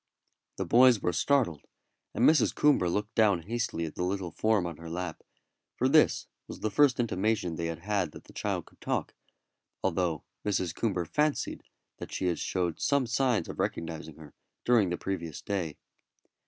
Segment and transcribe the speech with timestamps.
[0.55, 1.67] The boys were startled,
[2.15, 2.55] and Mrs.
[2.55, 5.21] Coomber looked down hastily at the little form on her lap,
[5.77, 9.13] for this was the first intimation they had had that the child could talk,
[9.83, 10.73] although Mrs.
[10.73, 11.61] Coomber fancied
[11.99, 14.33] that she had showed some signs of recognising her
[14.65, 15.77] during the previous day.